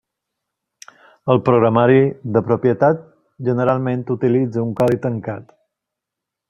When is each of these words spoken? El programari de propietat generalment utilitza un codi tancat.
El 1.33 1.41
programari 1.49 1.99
de 2.37 2.43
propietat 2.49 3.05
generalment 3.51 4.05
utilitza 4.19 4.65
un 4.69 4.77
codi 4.83 5.03
tancat. 5.07 5.59